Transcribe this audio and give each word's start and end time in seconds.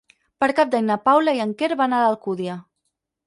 Per 0.43 0.47
Cap 0.59 0.71
d'Any 0.75 0.87
na 0.87 0.97
Paula 1.09 1.35
i 1.39 1.43
en 1.45 1.53
Quer 1.61 1.69
van 1.83 1.95
a 1.97 2.01
l'Alcúdia. 2.05 2.57